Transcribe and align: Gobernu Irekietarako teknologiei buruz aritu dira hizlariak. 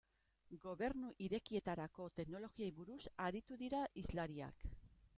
Gobernu 0.63 1.11
Irekietarako 1.25 2.09
teknologiei 2.21 2.73
buruz 2.81 3.01
aritu 3.29 3.63
dira 3.65 3.87
hizlariak. 4.03 4.71